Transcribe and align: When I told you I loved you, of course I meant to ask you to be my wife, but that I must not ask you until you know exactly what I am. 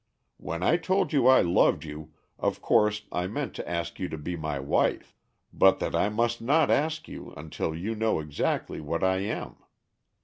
When 0.37 0.63
I 0.63 0.77
told 0.77 1.13
you 1.13 1.27
I 1.27 1.41
loved 1.41 1.83
you, 1.83 2.11
of 2.39 2.59
course 2.59 3.03
I 3.11 3.27
meant 3.27 3.53
to 3.57 3.69
ask 3.69 3.99
you 3.99 4.09
to 4.09 4.17
be 4.17 4.35
my 4.35 4.59
wife, 4.59 5.13
but 5.53 5.77
that 5.77 5.93
I 5.95 6.09
must 6.09 6.41
not 6.41 6.71
ask 6.71 7.07
you 7.07 7.35
until 7.37 7.75
you 7.75 7.93
know 7.93 8.19
exactly 8.19 8.81
what 8.81 9.03
I 9.03 9.17
am. 9.17 9.57